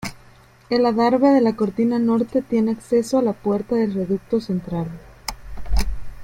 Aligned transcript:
El 0.71 0.87
adarve 0.87 1.29
de 1.29 1.41
la 1.41 1.55
cortina 1.55 1.99
norte 1.99 2.41
tiene 2.41 2.71
acceso 2.71 3.19
a 3.19 3.21
la 3.21 3.33
puerta 3.33 3.75
del 3.75 3.93
reducto 3.93 4.41
central. 4.41 4.87